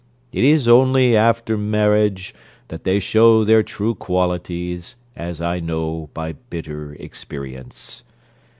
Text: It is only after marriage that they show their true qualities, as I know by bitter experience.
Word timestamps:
It 0.31 0.43
is 0.43 0.67
only 0.67 1.15
after 1.15 1.55
marriage 1.55 2.33
that 2.69 2.85
they 2.85 2.99
show 2.99 3.43
their 3.43 3.61
true 3.61 3.93
qualities, 3.93 4.95
as 5.15 5.39
I 5.39 5.59
know 5.59 6.09
by 6.15 6.31
bitter 6.49 6.93
experience. 6.95 8.03